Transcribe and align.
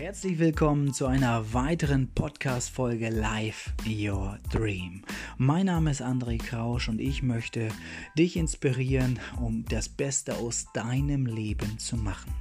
Herzlich 0.00 0.38
willkommen 0.38 0.94
zu 0.94 1.04
einer 1.04 1.52
weiteren 1.52 2.08
Podcast-Folge 2.14 3.10
Live 3.10 3.74
Your 3.86 4.38
Dream. 4.50 5.02
Mein 5.36 5.66
Name 5.66 5.90
ist 5.90 6.00
André 6.00 6.38
Krausch 6.38 6.88
und 6.88 7.02
ich 7.02 7.22
möchte 7.22 7.68
dich 8.16 8.38
inspirieren, 8.38 9.20
um 9.38 9.66
das 9.66 9.90
Beste 9.90 10.36
aus 10.36 10.68
deinem 10.72 11.26
Leben 11.26 11.78
zu 11.78 11.98
machen. 11.98 12.32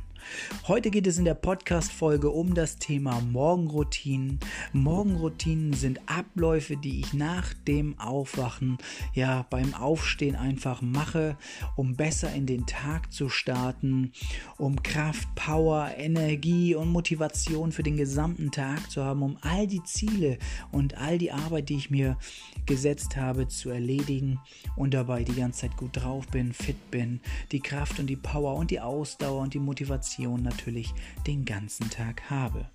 Heute 0.68 0.92
geht 0.92 1.08
es 1.08 1.18
in 1.18 1.26
der 1.26 1.34
Podcast-Folge 1.34 2.30
um 2.30 2.54
das 2.54 2.78
Thema 2.78 3.22
Morgenroutinen. 3.22 4.40
Morgenroutinen 4.74 5.74
sind 5.74 6.00
Abläufe, 6.06 6.78
die 6.78 7.00
ich 7.00 7.14
nach 7.14 7.54
dem 7.68 7.98
Aufwachen, 8.00 8.78
ja, 9.14 9.46
beim 9.50 9.74
Aufstehen 9.74 10.36
einfach 10.36 10.82
mache, 10.82 11.38
um 11.76 11.96
besser 11.96 12.34
in 12.34 12.46
den 12.46 12.66
Tag 12.66 13.14
zu 13.14 13.30
starten, 13.30 14.12
um 14.58 14.84
Kraft, 14.84 15.28
Power, 15.36 15.92
Energie 15.98 16.76
und 16.76 16.90
Motivation 16.90 17.72
für 17.72 17.84
den 17.84 17.98
gesamten 17.98 18.52
Tag 18.52 18.92
zu 18.92 19.04
haben, 19.04 19.24
um 19.24 19.38
all 19.42 19.68
die 19.68 19.84
Ziele 19.84 20.38
und 20.72 20.98
all 20.98 21.18
die 21.18 21.32
Arbeit, 21.32 21.70
die 21.70 21.78
ich 21.78 21.90
mir 21.90 22.18
gesetzt 22.66 23.16
habe, 23.16 23.48
zu 23.48 23.70
erledigen 23.70 24.40
und 24.76 24.94
dabei 24.94 25.24
die 25.24 25.36
ganze 25.36 25.62
Zeit 25.62 25.78
gut 25.78 25.92
drauf 25.94 26.28
bin, 26.28 26.54
fit 26.54 26.92
bin, 26.92 27.22
die 27.52 27.60
Kraft 27.60 28.00
und 28.00 28.08
die 28.08 28.16
Power 28.16 28.56
und 28.56 28.72
die 28.72 28.80
Ausdauer 28.80 29.42
und 29.42 29.54
die 29.54 29.60
Motivation 29.60 30.09
Motivation 30.10 30.42
natürlich 30.42 30.94
den 31.28 31.46
ganzen 31.46 31.90
Tag 31.90 32.30
habe. 32.30 32.70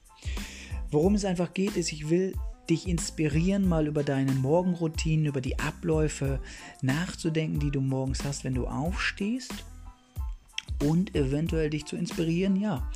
Worum 0.90 1.14
es 1.14 1.24
einfach 1.24 1.52
geht, 1.52 1.76
ist, 1.76 1.92
ich 1.92 2.08
will 2.08 2.34
dich 2.70 2.88
inspirieren, 2.88 3.68
mal 3.68 3.86
über 3.86 4.04
deine 4.04 4.32
Morgenroutinen, 4.32 5.26
über 5.26 5.40
die 5.40 5.58
Abläufe 5.58 6.40
nachzudenken, 6.80 7.58
die 7.58 7.70
du 7.70 7.80
morgens 7.80 8.24
hast, 8.24 8.44
wenn 8.44 8.54
du 8.54 8.66
aufstehst 8.66 9.64
und 10.88 11.14
eventuell 11.14 11.70
dich 11.70 11.86
zu 11.86 11.96
inspirieren, 11.96 12.56
ja, 12.56 12.88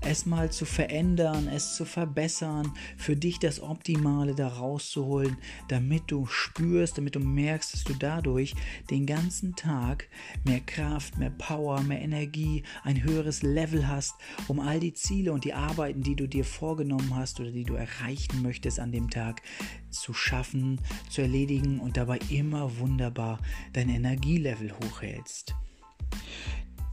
es 0.00 0.26
mal 0.26 0.50
zu 0.50 0.64
verändern, 0.64 1.48
es 1.48 1.74
zu 1.74 1.84
verbessern, 1.84 2.72
für 2.96 3.16
dich 3.16 3.38
das 3.38 3.60
Optimale 3.60 4.34
da 4.34 4.48
rauszuholen, 4.48 5.36
damit 5.68 6.04
du 6.08 6.26
spürst, 6.26 6.98
damit 6.98 7.14
du 7.14 7.20
merkst, 7.20 7.72
dass 7.72 7.84
du 7.84 7.94
dadurch 7.94 8.54
den 8.90 9.06
ganzen 9.06 9.54
Tag 9.54 10.08
mehr 10.44 10.60
Kraft, 10.60 11.18
mehr 11.18 11.30
Power, 11.30 11.80
mehr 11.82 12.00
Energie, 12.00 12.62
ein 12.82 13.02
höheres 13.02 13.42
Level 13.42 13.88
hast, 13.88 14.14
um 14.48 14.60
all 14.60 14.80
die 14.80 14.94
Ziele 14.94 15.32
und 15.32 15.44
die 15.44 15.54
Arbeiten, 15.54 16.02
die 16.02 16.16
du 16.16 16.26
dir 16.26 16.44
vorgenommen 16.44 17.14
hast 17.14 17.40
oder 17.40 17.50
die 17.50 17.64
du 17.64 17.74
erreichen 17.74 18.42
möchtest 18.42 18.80
an 18.80 18.92
dem 18.92 19.10
Tag, 19.10 19.42
zu 19.90 20.12
schaffen, 20.12 20.80
zu 21.08 21.22
erledigen 21.22 21.80
und 21.80 21.96
dabei 21.96 22.18
immer 22.28 22.78
wunderbar 22.78 23.38
dein 23.72 23.88
Energielevel 23.88 24.72
hochhältst. 24.72 25.54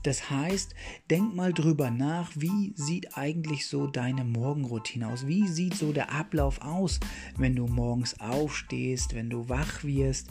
Das 0.03 0.29
heißt, 0.29 0.75
denk 1.09 1.33
mal 1.33 1.53
drüber 1.53 1.89
nach, 1.89 2.31
wie 2.35 2.73
sieht 2.75 3.17
eigentlich 3.17 3.65
so 3.67 3.87
deine 3.87 4.25
Morgenroutine 4.25 5.07
aus? 5.07 5.27
Wie 5.27 5.47
sieht 5.47 5.75
so 5.75 5.93
der 5.93 6.11
Ablauf 6.11 6.61
aus, 6.61 6.99
wenn 7.37 7.55
du 7.55 7.67
morgens 7.67 8.19
aufstehst, 8.19 9.15
wenn 9.15 9.29
du 9.29 9.47
wach 9.47 9.83
wirst? 9.85 10.27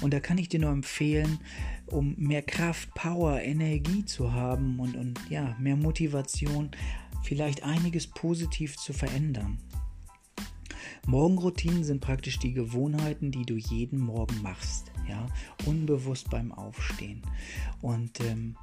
Und 0.00 0.12
da 0.12 0.20
kann 0.20 0.38
ich 0.38 0.48
dir 0.48 0.58
nur 0.58 0.70
empfehlen, 0.70 1.38
um 1.86 2.14
mehr 2.16 2.42
Kraft, 2.42 2.94
Power, 2.94 3.40
Energie 3.40 4.04
zu 4.06 4.32
haben 4.32 4.80
und, 4.80 4.96
und 4.96 5.20
ja, 5.28 5.54
mehr 5.60 5.76
Motivation, 5.76 6.70
vielleicht 7.22 7.62
einiges 7.62 8.06
positiv 8.06 8.76
zu 8.76 8.92
verändern. 8.92 9.58
Morgenroutinen 11.06 11.84
sind 11.84 12.00
praktisch 12.00 12.38
die 12.38 12.54
Gewohnheiten, 12.54 13.30
die 13.30 13.44
du 13.44 13.56
jeden 13.56 13.98
Morgen 13.98 14.40
machst, 14.42 14.90
ja, 15.06 15.26
unbewusst 15.66 16.30
beim 16.30 16.50
Aufstehen. 16.50 17.20
Und 17.82 18.20
ähm, 18.20 18.56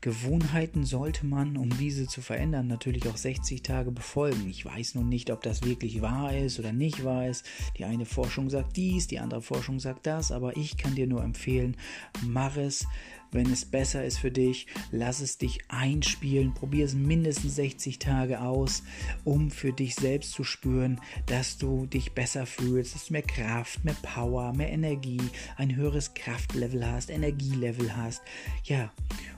Gewohnheiten 0.00 0.84
sollte 0.84 1.24
man, 1.24 1.56
um 1.56 1.70
diese 1.78 2.06
zu 2.06 2.20
verändern, 2.20 2.66
natürlich 2.66 3.08
auch 3.08 3.16
60 3.16 3.62
Tage 3.62 3.90
befolgen. 3.90 4.48
Ich 4.50 4.64
weiß 4.64 4.96
nun 4.96 5.08
nicht, 5.08 5.30
ob 5.30 5.42
das 5.42 5.62
wirklich 5.62 6.02
wahr 6.02 6.36
ist 6.36 6.58
oder 6.58 6.72
nicht 6.72 7.04
wahr 7.04 7.26
ist. 7.26 7.46
Die 7.78 7.86
eine 7.86 8.04
Forschung 8.04 8.50
sagt 8.50 8.76
dies, 8.76 9.06
die 9.06 9.18
andere 9.18 9.40
Forschung 9.40 9.80
sagt 9.80 10.06
das, 10.06 10.30
aber 10.30 10.58
ich 10.58 10.76
kann 10.76 10.94
dir 10.94 11.06
nur 11.06 11.24
empfehlen, 11.24 11.76
mach 12.22 12.56
es, 12.58 12.86
wenn 13.34 13.50
es 13.50 13.64
besser 13.64 14.04
ist 14.04 14.18
für 14.18 14.30
dich, 14.30 14.66
lass 14.90 15.20
es 15.20 15.38
dich 15.38 15.58
einspielen, 15.68 16.54
probier 16.54 16.84
es 16.84 16.94
mindestens 16.94 17.56
60 17.56 17.98
Tage 17.98 18.40
aus, 18.40 18.82
um 19.24 19.50
für 19.50 19.72
dich 19.72 19.94
selbst 19.94 20.32
zu 20.32 20.44
spüren, 20.44 21.00
dass 21.26 21.58
du 21.58 21.86
dich 21.86 22.12
besser 22.12 22.46
fühlst, 22.46 22.94
dass 22.94 23.06
du 23.06 23.12
mehr 23.12 23.22
Kraft, 23.22 23.84
mehr 23.84 23.96
Power, 24.02 24.52
mehr 24.54 24.70
Energie, 24.70 25.20
ein 25.56 25.74
höheres 25.74 26.14
Kraftlevel 26.14 26.86
hast, 26.86 27.10
Energielevel 27.10 27.96
hast, 27.96 28.22
ja, 28.64 28.92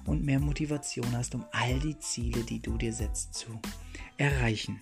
und 0.04 0.24
mehr 0.24 0.40
Motivation 0.40 1.10
hast, 1.12 1.34
um 1.34 1.44
all 1.52 1.78
die 1.80 1.98
Ziele, 1.98 2.42
die 2.42 2.60
du 2.60 2.76
dir 2.76 2.92
setzt, 2.92 3.34
zu 3.34 3.60
erreichen. 4.16 4.78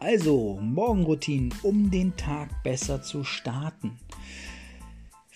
Also, 0.00 0.58
Morgenroutinen, 0.60 1.54
um 1.62 1.90
den 1.90 2.16
Tag 2.16 2.64
besser 2.64 3.02
zu 3.02 3.22
starten. 3.22 3.98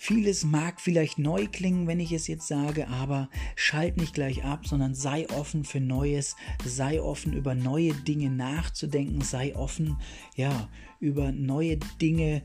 Vieles 0.07 0.45
mag 0.45 0.79
vielleicht 0.79 1.19
neu 1.19 1.47
klingen, 1.47 1.85
wenn 1.85 1.99
ich 1.99 2.13
es 2.13 2.27
jetzt 2.27 2.47
sage, 2.47 2.87
aber 2.87 3.27
schalt 3.57 3.97
nicht 3.97 4.13
gleich 4.13 4.45
ab, 4.45 4.65
sondern 4.65 4.95
sei 4.95 5.29
offen 5.31 5.65
für 5.65 5.81
Neues, 5.81 6.37
sei 6.63 7.01
offen 7.01 7.33
über 7.33 7.55
neue 7.55 7.93
Dinge 7.93 8.29
nachzudenken, 8.29 9.19
sei 9.19 9.53
offen, 9.53 9.97
ja, 10.37 10.69
über 11.01 11.33
neue 11.33 11.75
Dinge 11.99 12.41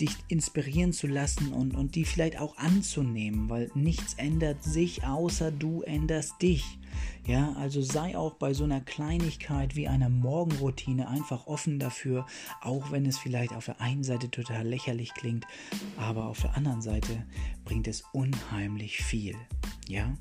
dich 0.00 0.12
inspirieren 0.28 0.92
zu 0.92 1.08
lassen 1.08 1.52
und, 1.52 1.74
und 1.74 1.96
die 1.96 2.04
vielleicht 2.04 2.38
auch 2.38 2.56
anzunehmen, 2.56 3.50
weil 3.50 3.68
nichts 3.74 4.14
ändert 4.14 4.62
sich, 4.62 5.02
außer 5.02 5.50
du 5.50 5.82
änderst 5.82 6.40
dich. 6.40 6.78
Ja, 7.26 7.52
also 7.52 7.82
sei 7.82 8.16
auch 8.16 8.34
bei 8.34 8.52
so 8.52 8.64
einer 8.64 8.80
Kleinigkeit 8.80 9.76
wie 9.76 9.88
einer 9.88 10.08
Morgenroutine 10.08 11.08
einfach 11.08 11.46
offen 11.46 11.78
dafür, 11.78 12.26
auch 12.60 12.90
wenn 12.90 13.06
es 13.06 13.18
vielleicht 13.18 13.52
auf 13.52 13.66
der 13.66 13.80
einen 13.80 14.02
Seite 14.02 14.30
total 14.30 14.66
lächerlich 14.66 15.14
klingt, 15.14 15.46
aber 15.96 16.26
auf 16.26 16.40
der 16.40 16.56
anderen 16.56 16.82
Seite 16.82 17.26
bringt 17.64 17.86
es 17.86 18.02
unheimlich 18.12 18.98
viel. 18.98 19.36
Ja, 19.88 20.14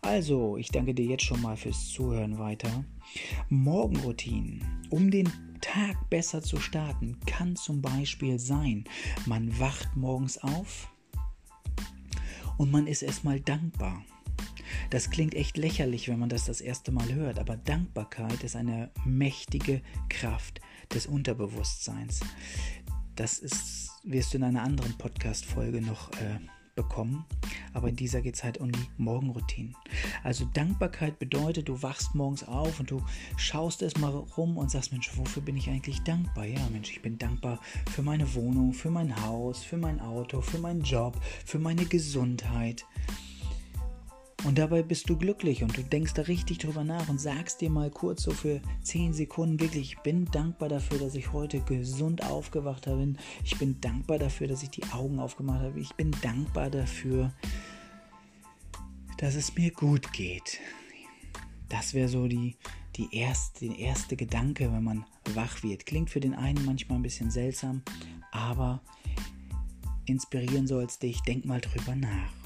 also 0.00 0.56
ich 0.56 0.68
danke 0.68 0.94
dir 0.94 1.06
jetzt 1.06 1.24
schon 1.24 1.40
mal 1.42 1.56
fürs 1.56 1.88
Zuhören 1.88 2.38
weiter. 2.38 2.84
Morgenroutinen, 3.48 4.86
um 4.90 5.10
den 5.10 5.30
Tag 5.60 6.10
besser 6.10 6.42
zu 6.42 6.58
starten, 6.58 7.18
kann 7.26 7.56
zum 7.56 7.80
Beispiel 7.82 8.38
sein, 8.38 8.84
man 9.26 9.58
wacht 9.60 9.94
morgens 9.96 10.38
auf 10.38 10.88
und 12.58 12.70
man 12.70 12.86
ist 12.86 13.02
erstmal 13.02 13.40
dankbar. 13.40 14.04
Das 14.90 15.10
klingt 15.10 15.34
echt 15.34 15.56
lächerlich, 15.56 16.08
wenn 16.08 16.18
man 16.18 16.28
das 16.28 16.44
das 16.44 16.60
erste 16.60 16.92
Mal 16.92 17.12
hört, 17.12 17.38
aber 17.38 17.56
Dankbarkeit 17.56 18.42
ist 18.42 18.56
eine 18.56 18.90
mächtige 19.04 19.82
Kraft 20.08 20.60
des 20.92 21.06
Unterbewusstseins. 21.06 22.20
Das 23.16 23.38
ist, 23.38 23.90
wirst 24.04 24.32
du 24.32 24.38
in 24.38 24.44
einer 24.44 24.62
anderen 24.62 24.96
Podcast-Folge 24.98 25.82
noch 25.82 26.10
äh, 26.12 26.38
bekommen. 26.74 27.24
Aber 27.74 27.88
in 27.88 27.96
dieser 27.96 28.22
geht 28.22 28.34
es 28.34 28.44
halt 28.44 28.58
um 28.58 28.72
die 28.72 28.86
Morgenroutinen. 28.96 29.76
Also 30.22 30.44
Dankbarkeit 30.46 31.18
bedeutet, 31.18 31.68
du 31.68 31.82
wachst 31.82 32.14
morgens 32.14 32.44
auf 32.44 32.80
und 32.80 32.90
du 32.90 33.02
schaust 33.36 33.82
erstmal 33.82 34.12
rum 34.12 34.56
und 34.56 34.70
sagst, 34.70 34.92
Mensch, 34.92 35.10
wofür 35.16 35.42
bin 35.42 35.56
ich 35.56 35.68
eigentlich 35.68 36.00
dankbar? 36.02 36.44
Ja, 36.44 36.60
Mensch, 36.70 36.90
ich 36.90 37.02
bin 37.02 37.18
dankbar 37.18 37.60
für 37.90 38.02
meine 38.02 38.34
Wohnung, 38.34 38.72
für 38.72 38.90
mein 38.90 39.24
Haus, 39.24 39.62
für 39.62 39.76
mein 39.76 40.00
Auto, 40.00 40.40
für 40.40 40.58
meinen 40.58 40.82
Job, 40.82 41.20
für 41.44 41.58
meine 41.58 41.84
Gesundheit. 41.84 42.86
Und 44.44 44.58
dabei 44.58 44.82
bist 44.82 45.08
du 45.08 45.16
glücklich 45.16 45.62
und 45.62 45.76
du 45.76 45.84
denkst 45.84 46.14
da 46.14 46.22
richtig 46.22 46.58
drüber 46.58 46.82
nach 46.82 47.08
und 47.08 47.20
sagst 47.20 47.60
dir 47.60 47.70
mal 47.70 47.90
kurz 47.90 48.24
so 48.24 48.32
für 48.32 48.60
10 48.82 49.12
Sekunden 49.12 49.60
wirklich, 49.60 49.92
ich 49.92 49.98
bin 50.00 50.24
dankbar 50.26 50.68
dafür, 50.68 50.98
dass 50.98 51.14
ich 51.14 51.32
heute 51.32 51.60
gesund 51.60 52.24
aufgewacht 52.24 52.88
habe. 52.88 53.12
Ich 53.44 53.56
bin 53.58 53.80
dankbar 53.80 54.18
dafür, 54.18 54.48
dass 54.48 54.64
ich 54.64 54.70
die 54.70 54.84
Augen 54.92 55.20
aufgemacht 55.20 55.60
habe. 55.60 55.78
Ich 55.78 55.94
bin 55.94 56.10
dankbar 56.22 56.70
dafür, 56.70 57.32
dass 59.18 59.36
es 59.36 59.54
mir 59.54 59.70
gut 59.70 60.12
geht. 60.12 60.58
Das 61.68 61.94
wäre 61.94 62.08
so 62.08 62.26
die, 62.26 62.56
die 62.96 63.14
erste, 63.16 63.68
der 63.68 63.78
erste 63.78 64.16
Gedanke, 64.16 64.72
wenn 64.72 64.82
man 64.82 65.04
wach 65.34 65.62
wird. 65.62 65.86
Klingt 65.86 66.10
für 66.10 66.20
den 66.20 66.34
einen 66.34 66.64
manchmal 66.64 66.98
ein 66.98 67.02
bisschen 67.02 67.30
seltsam, 67.30 67.82
aber 68.32 68.82
inspirieren 70.04 70.66
soll 70.66 70.82
es 70.82 70.98
dich. 70.98 71.20
Denk 71.22 71.44
mal 71.44 71.60
drüber 71.60 71.94
nach. 71.94 72.41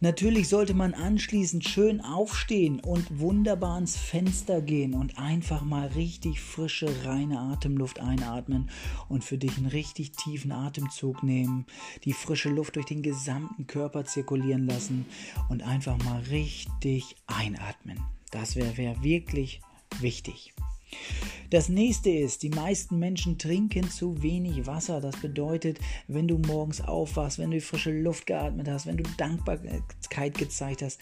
Natürlich 0.00 0.48
sollte 0.48 0.74
man 0.74 0.94
anschließend 0.94 1.66
schön 1.66 2.00
aufstehen 2.00 2.78
und 2.78 3.18
wunderbar 3.18 3.74
ans 3.74 3.96
Fenster 3.96 4.60
gehen 4.60 4.94
und 4.94 5.18
einfach 5.18 5.62
mal 5.62 5.88
richtig 5.88 6.40
frische, 6.40 6.88
reine 7.04 7.40
Atemluft 7.40 7.98
einatmen 7.98 8.70
und 9.08 9.24
für 9.24 9.38
dich 9.38 9.56
einen 9.56 9.66
richtig 9.66 10.12
tiefen 10.12 10.52
Atemzug 10.52 11.24
nehmen, 11.24 11.66
die 12.04 12.12
frische 12.12 12.48
Luft 12.48 12.76
durch 12.76 12.86
den 12.86 13.02
gesamten 13.02 13.66
Körper 13.66 14.04
zirkulieren 14.04 14.66
lassen 14.66 15.04
und 15.48 15.64
einfach 15.64 15.98
mal 16.04 16.20
richtig 16.30 17.16
einatmen. 17.26 17.98
Das 18.30 18.54
wäre 18.54 18.76
wär 18.76 19.02
wirklich 19.02 19.60
wichtig. 19.98 20.54
Das 21.50 21.70
nächste 21.70 22.10
ist, 22.10 22.42
die 22.42 22.50
meisten 22.50 22.98
Menschen 22.98 23.38
trinken 23.38 23.88
zu 23.88 24.22
wenig 24.22 24.66
Wasser. 24.66 25.00
Das 25.00 25.16
bedeutet, 25.16 25.80
wenn 26.06 26.28
du 26.28 26.36
morgens 26.36 26.82
aufwachst, 26.82 27.38
wenn 27.38 27.50
du 27.50 27.60
frische 27.60 27.90
Luft 27.90 28.26
geatmet 28.26 28.68
hast, 28.68 28.86
wenn 28.86 28.98
du 28.98 29.04
Dankbarkeit 29.16 30.36
gezeigt 30.36 30.82
hast, 30.82 31.00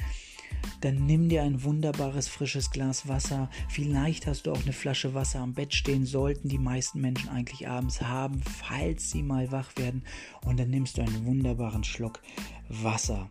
dann 0.81 1.07
nimm 1.07 1.29
dir 1.29 1.43
ein 1.43 1.65
wunderbares 1.65 2.29
frisches 2.29 2.71
Glas 2.71 3.09
Wasser. 3.09 3.51
Vielleicht 3.69 4.29
hast 4.29 4.47
du 4.47 4.53
auch 4.53 4.63
eine 4.63 4.73
Flasche 4.73 5.15
Wasser 5.15 5.41
am 5.41 5.53
Bett 5.53 5.75
stehen, 5.75 6.07
sollten 6.07 6.49
die 6.49 6.59
meisten 6.59 7.01
Menschen 7.01 7.29
eigentlich 7.29 7.67
abends 7.69 8.01
haben, 8.03 8.41
falls 8.41 9.11
sie 9.11 9.25
mal 9.25 9.51
wach 9.51 9.77
werden. 9.77 10.05
Und 10.45 10.61
dann 10.61 10.71
nimmst 10.71 10.97
du 10.97 11.03
einen 11.03 11.27
wunderbaren 11.27 11.83
Schluck 11.83 12.23
Wasser 12.69 13.31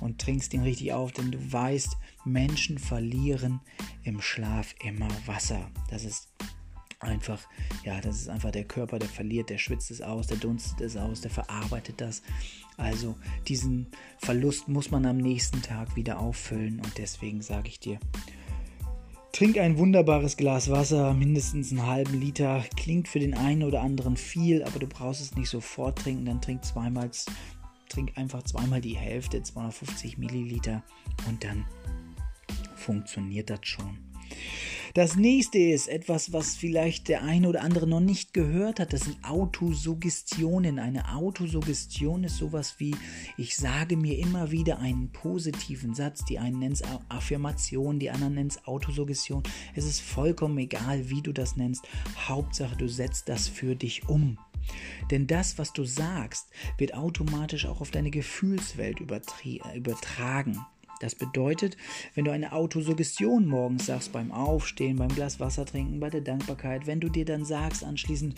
und 0.00 0.20
trinkst 0.20 0.54
ihn 0.54 0.62
richtig 0.62 0.92
auf, 0.92 1.12
denn 1.12 1.30
du 1.30 1.52
weißt, 1.52 1.96
Menschen 2.24 2.78
verlieren 2.78 3.60
im 4.02 4.20
Schlaf 4.20 4.74
immer 4.82 5.08
Wasser. 5.26 5.70
Das 5.90 6.04
ist 6.04 6.28
einfach, 7.00 7.42
ja, 7.84 8.00
das 8.00 8.20
ist 8.20 8.28
einfach 8.28 8.50
der 8.50 8.64
Körper, 8.64 8.98
der 8.98 9.08
verliert, 9.08 9.50
der 9.50 9.58
schwitzt 9.58 9.90
es 9.90 10.00
aus, 10.00 10.26
der 10.26 10.38
dunstet 10.38 10.80
es 10.80 10.96
aus, 10.96 11.20
der 11.20 11.30
verarbeitet 11.30 12.00
das. 12.00 12.22
Also 12.76 13.16
diesen 13.48 13.88
Verlust 14.18 14.68
muss 14.68 14.90
man 14.90 15.06
am 15.06 15.18
nächsten 15.18 15.62
Tag 15.62 15.96
wieder 15.96 16.18
auffüllen 16.18 16.80
und 16.80 16.98
deswegen 16.98 17.42
sage 17.42 17.68
ich 17.68 17.80
dir, 17.80 17.98
trink 19.32 19.58
ein 19.58 19.76
wunderbares 19.76 20.36
Glas 20.36 20.70
Wasser, 20.70 21.12
mindestens 21.12 21.70
einen 21.70 21.86
halben 21.86 22.18
Liter. 22.18 22.64
Klingt 22.76 23.08
für 23.08 23.18
den 23.18 23.34
einen 23.34 23.64
oder 23.64 23.82
anderen 23.82 24.16
viel, 24.16 24.62
aber 24.62 24.78
du 24.78 24.86
brauchst 24.86 25.20
es 25.20 25.34
nicht 25.34 25.50
sofort 25.50 25.98
trinken, 25.98 26.24
dann 26.24 26.40
trink 26.40 26.64
zweimal, 26.64 27.10
trink 27.88 28.16
einfach 28.16 28.42
zweimal 28.44 28.80
die 28.80 28.96
Hälfte, 28.96 29.42
250 29.42 30.16
Milliliter 30.16 30.82
und 31.28 31.44
dann 31.44 31.66
funktioniert 32.74 33.50
das 33.50 33.60
schon. 33.62 33.98
Das 34.96 35.14
nächste 35.14 35.58
ist 35.58 35.88
etwas, 35.88 36.32
was 36.32 36.56
vielleicht 36.56 37.08
der 37.08 37.22
eine 37.22 37.50
oder 37.50 37.60
andere 37.60 37.86
noch 37.86 38.00
nicht 38.00 38.32
gehört 38.32 38.80
hat. 38.80 38.94
Das 38.94 39.02
sind 39.02 39.22
Autosuggestionen. 39.22 40.78
Eine 40.78 41.14
Autosuggestion 41.14 42.24
ist 42.24 42.38
sowas 42.38 42.76
wie, 42.78 42.96
ich 43.36 43.58
sage 43.58 43.98
mir 43.98 44.18
immer 44.18 44.52
wieder 44.52 44.78
einen 44.78 45.12
positiven 45.12 45.94
Satz. 45.94 46.24
Die 46.24 46.38
einen 46.38 46.60
nennen 46.60 46.72
es 46.72 46.82
Affirmation, 47.10 47.98
die 47.98 48.08
anderen 48.08 48.36
nennen 48.36 48.48
es 48.48 48.66
Autosuggestion. 48.66 49.42
Es 49.74 49.84
ist 49.84 50.00
vollkommen 50.00 50.56
egal, 50.56 51.10
wie 51.10 51.20
du 51.20 51.34
das 51.34 51.56
nennst. 51.56 51.86
Hauptsache, 52.26 52.76
du 52.76 52.88
setzt 52.88 53.28
das 53.28 53.48
für 53.48 53.76
dich 53.76 54.08
um. 54.08 54.38
Denn 55.10 55.26
das, 55.26 55.58
was 55.58 55.74
du 55.74 55.84
sagst, 55.84 56.48
wird 56.78 56.94
automatisch 56.94 57.66
auch 57.66 57.82
auf 57.82 57.90
deine 57.90 58.10
Gefühlswelt 58.10 59.00
übertragen. 59.00 60.64
Das 61.00 61.14
bedeutet, 61.14 61.76
wenn 62.14 62.24
du 62.24 62.30
eine 62.30 62.52
Autosuggestion 62.52 63.46
morgens 63.46 63.86
sagst, 63.86 64.12
beim 64.12 64.32
Aufstehen, 64.32 64.96
beim 64.96 65.08
Glas 65.08 65.40
Wasser 65.40 65.66
trinken, 65.66 66.00
bei 66.00 66.10
der 66.10 66.22
Dankbarkeit, 66.22 66.86
wenn 66.86 67.00
du 67.00 67.08
dir 67.08 67.24
dann 67.24 67.44
sagst 67.44 67.84
anschließend, 67.84 68.34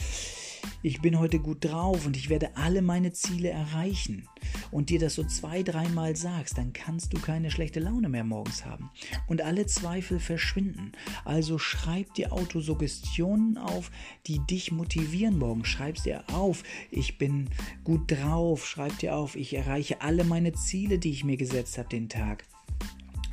ich 0.82 1.00
bin 1.00 1.19
heute 1.19 1.38
gut 1.38 1.64
drauf 1.64 2.06
und 2.06 2.16
ich 2.16 2.28
werde 2.31 2.56
alle 2.56 2.82
meine 2.82 3.12
Ziele 3.12 3.50
erreichen 3.50 4.28
und 4.70 4.90
dir 4.90 4.99
das 4.99 5.14
so 5.14 5.25
zwei, 5.25 5.62
dreimal 5.62 6.16
sagst, 6.16 6.58
dann 6.58 6.72
kannst 6.72 7.12
du 7.12 7.20
keine 7.20 7.50
schlechte 7.50 7.81
Laune 7.81 8.08
mehr 8.08 8.25
morgens 8.25 8.64
haben 8.64 8.90
und 9.26 9.43
alle 9.43 9.66
Zweifel 9.66 10.20
verschwinden. 10.20 10.93
Also 11.25 11.58
schreib 11.58 12.14
dir 12.14 12.32
Autosuggestionen 12.32 13.58
auf, 13.58 13.90
die 14.26 14.40
dich 14.40 14.72
motivieren 14.72 15.38
morgen. 15.38 15.64
Schreib 15.64 16.02
dir 16.02 16.25
auf, 16.32 16.62
ich 16.90 17.19
bin 17.19 17.50
gut 17.84 18.10
drauf. 18.10 18.66
Schreib 18.66 18.99
dir 18.99 19.16
auf, 19.16 19.37
ich 19.37 19.55
erreiche 19.55 20.00
alle 20.00 20.25
meine 20.25 20.52
Ziele, 20.52 20.99
die 20.99 21.10
ich 21.10 21.25
mir 21.25 21.37
gesetzt 21.37 21.78
habe 21.78 21.88
den 21.88 22.08
Tag. 22.08 22.44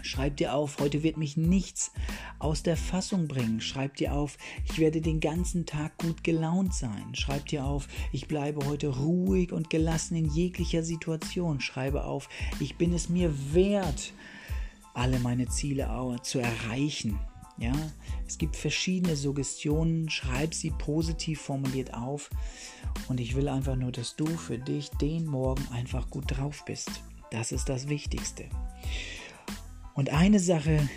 Schreib 0.06 0.38
dir 0.38 0.54
auf, 0.54 0.78
heute 0.80 1.02
wird 1.02 1.18
mich 1.18 1.36
nichts 1.36 1.92
aus 2.38 2.62
der 2.62 2.78
Fassung 2.78 3.28
bringen. 3.28 3.60
Schreib 3.60 3.96
dir 3.96 4.14
auf, 4.14 4.38
ich 4.64 4.78
werde 4.78 5.02
den 5.02 5.20
ganzen 5.20 5.66
Tag 5.66 5.98
gut 5.98 6.24
gelaunt 6.24 6.76
sein. 6.76 7.16
Schreib 7.16 7.48
dir 7.48 7.66
auf, 7.66 7.88
ich 8.12 8.28
bleibe 8.28 8.68
heute 8.68 8.90
ruhig 8.90 9.52
und 9.52 9.72
gelassen 9.72 10.16
in 10.16 10.30
jeglicher 10.30 10.84
Situation. 10.84 11.60
Schreibe 11.60 12.06
auf, 12.06 12.30
ich 12.60 12.78
bin 12.78 12.94
es 12.94 13.10
mir 13.10 13.34
wert, 13.54 14.14
alle 14.94 15.20
meine 15.20 15.50
Ziele 15.50 15.90
zu 16.22 16.40
erreichen. 16.40 17.20
Ja, 17.58 17.74
es 18.28 18.38
gibt 18.38 18.56
verschiedene 18.56 19.16
Suggestionen, 19.16 20.10
schreib 20.10 20.54
sie 20.54 20.72
positiv 20.72 21.42
formuliert 21.42 21.94
auf 21.94 22.30
und 23.08 23.20
ich 23.20 23.36
will 23.36 23.48
einfach 23.48 23.76
nur, 23.76 23.92
dass 23.92 24.16
du 24.16 24.26
für 24.26 24.60
dich 24.60 24.90
den 24.92 25.26
Morgen 25.26 25.66
einfach 25.72 26.10
gut 26.10 26.38
drauf 26.38 26.64
bist. 26.66 26.90
Das 27.32 27.52
ist 27.52 27.70
das 27.70 27.88
Wichtigste. 27.88 28.46
Und 29.96 30.10
eine 30.10 30.40
Sache, 30.40 30.90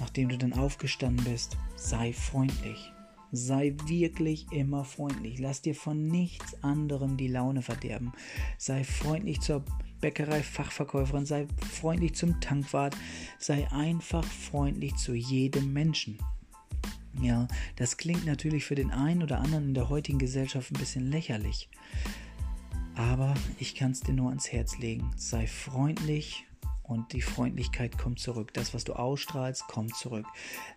nachdem 0.00 0.28
du 0.28 0.38
dann 0.38 0.52
aufgestanden 0.52 1.24
bist, 1.24 1.58
sei 1.76 2.12
freundlich. 2.12 2.92
Sei 3.32 3.74
wirklich 3.86 4.46
immer 4.52 4.84
freundlich. 4.84 5.40
Lass 5.40 5.60
dir 5.60 5.74
von 5.74 6.06
nichts 6.06 6.62
anderem 6.62 7.16
die 7.16 7.26
Laune 7.26 7.62
verderben. 7.62 8.12
Sei 8.58 8.84
freundlich 8.84 9.40
zur 9.40 9.64
Bäckerei-Fachverkäuferin, 10.00 11.26
sei 11.26 11.48
freundlich 11.72 12.14
zum 12.14 12.40
Tankwart, 12.40 12.96
sei 13.40 13.68
einfach 13.72 14.24
freundlich 14.24 14.94
zu 14.94 15.14
jedem 15.14 15.72
Menschen. 15.72 16.18
Ja, 17.20 17.48
das 17.74 17.96
klingt 17.96 18.24
natürlich 18.24 18.64
für 18.64 18.76
den 18.76 18.92
einen 18.92 19.22
oder 19.22 19.40
anderen 19.40 19.68
in 19.68 19.74
der 19.74 19.88
heutigen 19.88 20.18
Gesellschaft 20.18 20.70
ein 20.70 20.78
bisschen 20.78 21.10
lächerlich. 21.10 21.68
Aber 22.94 23.34
ich 23.58 23.74
kann 23.74 23.90
es 23.90 24.00
dir 24.00 24.12
nur 24.12 24.28
ans 24.28 24.52
Herz 24.52 24.78
legen. 24.78 25.10
Sei 25.16 25.48
freundlich 25.48 26.46
und 26.84 27.12
die 27.12 27.22
Freundlichkeit 27.22 27.98
kommt 27.98 28.20
zurück. 28.20 28.52
Das, 28.54 28.74
was 28.74 28.84
du 28.84 28.92
ausstrahlst, 28.92 29.66
kommt 29.66 29.96
zurück. 29.96 30.26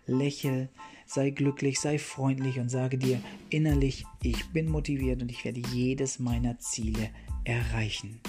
Lächel, 0.06 0.68
sei 1.06 1.30
glücklich, 1.30 1.80
sei 1.80 1.98
freundlich 1.98 2.58
und 2.58 2.70
sage 2.70 2.98
dir 2.98 3.20
innerlich, 3.50 4.04
ich 4.22 4.50
bin 4.52 4.68
motiviert 4.68 5.22
und 5.22 5.30
ich 5.30 5.44
werde 5.44 5.62
jedes 5.72 6.18
meiner 6.18 6.58
Ziele 6.58 7.10
erreichen. 7.44 8.20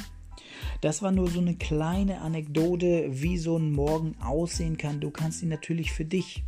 Das 0.81 1.01
war 1.01 1.11
nur 1.11 1.29
so 1.29 1.39
eine 1.39 1.55
kleine 1.55 2.21
Anekdote, 2.21 3.07
wie 3.09 3.37
so 3.37 3.57
ein 3.57 3.71
Morgen 3.71 4.15
aussehen 4.21 4.77
kann. 4.77 4.99
Du 4.99 5.11
kannst 5.11 5.41
ihn 5.41 5.49
natürlich 5.49 5.91
für 5.91 6.05
dich 6.05 6.43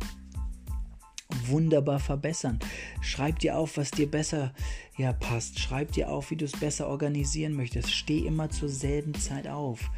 wunderbar 1.48 1.98
verbessern. 1.98 2.58
Schreib 3.00 3.38
dir 3.38 3.58
auf, 3.58 3.76
was 3.76 3.90
dir 3.90 4.10
besser 4.10 4.52
ja, 4.96 5.12
passt. 5.12 5.58
Schreib 5.58 5.92
dir 5.92 6.10
auf, 6.10 6.30
wie 6.30 6.36
du 6.36 6.44
es 6.44 6.52
besser 6.52 6.88
organisieren 6.88 7.54
möchtest. 7.54 7.92
Steh 7.92 8.26
immer 8.26 8.50
zur 8.50 8.68
selben 8.68 9.14
Zeit 9.14 9.48
auf. 9.48 9.90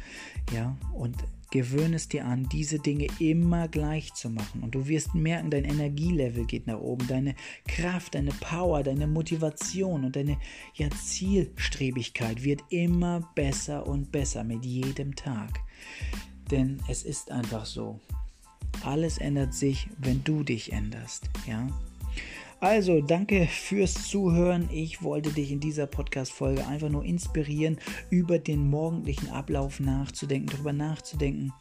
Ja, 0.53 0.77
und 0.93 1.17
gewöhne 1.51 1.95
es 1.95 2.07
dir 2.07 2.25
an, 2.25 2.49
diese 2.49 2.79
Dinge 2.79 3.07
immer 3.19 3.67
gleich 3.67 4.13
zu 4.13 4.29
machen. 4.29 4.63
Und 4.63 4.75
du 4.75 4.87
wirst 4.87 5.15
merken, 5.15 5.51
dein 5.51 5.65
Energielevel 5.65 6.45
geht 6.45 6.67
nach 6.67 6.79
oben, 6.79 7.07
deine 7.07 7.35
Kraft, 7.67 8.15
deine 8.15 8.31
Power, 8.31 8.83
deine 8.83 9.07
Motivation 9.07 10.05
und 10.05 10.15
deine 10.15 10.37
ja, 10.75 10.89
Zielstrebigkeit 10.89 12.43
wird 12.43 12.61
immer 12.69 13.29
besser 13.35 13.87
und 13.87 14.11
besser 14.11 14.43
mit 14.43 14.65
jedem 14.65 15.15
Tag. 15.15 15.61
Denn 16.51 16.81
es 16.89 17.03
ist 17.03 17.31
einfach 17.31 17.65
so. 17.65 17.99
Alles 18.83 19.17
ändert 19.17 19.53
sich, 19.53 19.87
wenn 19.97 20.23
du 20.23 20.43
dich 20.43 20.73
änderst, 20.73 21.29
ja? 21.47 21.67
Also, 22.59 23.01
danke 23.01 23.47
fürs 23.47 24.07
Zuhören. 24.07 24.69
Ich 24.71 25.03
wollte 25.03 25.31
dich 25.31 25.51
in 25.51 25.59
dieser 25.59 25.87
Podcast-Folge 25.87 26.65
einfach 26.65 26.89
nur 26.89 27.03
inspirieren, 27.03 27.77
über 28.09 28.39
den 28.39 28.69
morgendlichen 28.69 29.29
Ablauf 29.29 29.79
nachzudenken, 29.79 30.47
darüber 30.47 30.73
nachzudenken. 30.73 31.53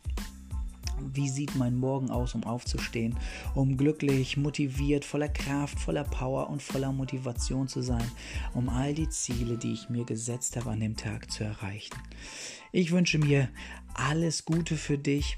Wie 1.12 1.28
sieht 1.28 1.56
mein 1.56 1.76
Morgen 1.76 2.11
aus, 2.11 2.35
um 2.35 2.44
aufzustehen, 2.44 3.16
um 3.54 3.76
glücklich, 3.76 4.37
motiviert, 4.37 5.04
voller 5.04 5.28
Kraft, 5.28 5.78
voller 5.80 6.04
Power 6.04 6.49
und 6.49 6.62
voller 6.62 6.92
Motivation 6.92 7.66
zu 7.66 7.83
sein, 7.83 8.09
um 8.54 8.68
all 8.68 8.94
die 8.94 9.09
Ziele, 9.09 9.59
die 9.59 9.73
ich 9.73 9.90
mir 9.90 10.04
gesetzt 10.04 10.56
habe 10.56 10.71
an 10.71 10.80
dem 10.80 10.97
Tag 10.97 11.30
zu 11.30 11.44
erreichen. 11.44 11.97
Ich 12.73 12.92
wünsche 12.92 13.18
mir 13.18 13.49
alles 13.92 14.44
Gute 14.44 14.76
für 14.76 14.97
dich. 14.97 15.37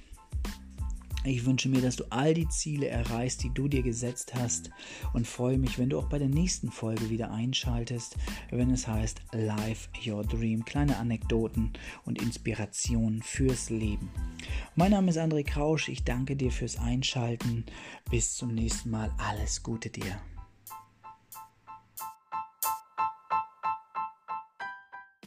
Ich 1.26 1.44
wünsche 1.44 1.68
mir, 1.68 1.80
dass 1.80 1.96
du 1.96 2.04
all 2.10 2.34
die 2.34 2.48
Ziele 2.48 2.86
erreichst, 2.86 3.42
die 3.42 3.50
du 3.52 3.66
dir 3.66 3.82
gesetzt 3.82 4.34
hast 4.36 4.70
und 5.12 5.26
freue 5.26 5.58
mich, 5.58 5.76
wenn 5.76 5.90
du 5.90 5.98
auch 5.98 6.08
bei 6.08 6.20
der 6.20 6.28
nächsten 6.28 6.70
Folge 6.70 7.10
wieder 7.10 7.32
einschaltest, 7.32 8.16
wenn 8.52 8.70
es 8.70 8.86
heißt 8.86 9.20
Live 9.32 9.88
Your 10.06 10.22
Dream, 10.22 10.64
kleine 10.64 10.96
Anekdoten 10.98 11.72
und 12.04 12.22
Inspirationen 12.22 13.22
fürs 13.22 13.70
Leben. 13.70 14.08
Mein 14.76 14.92
Name 14.92 15.10
ist 15.10 15.18
André 15.18 15.44
Krausch, 15.44 15.88
ich 15.88 16.04
danke 16.04 16.36
dir 16.36 16.52
fürs 16.52 16.78
Einschalten. 16.78 17.64
Bis 18.08 18.36
zum 18.36 18.54
nächsten 18.54 18.90
Mal, 18.90 19.10
alles 19.18 19.64
Gute 19.64 19.90
dir. 19.90 20.20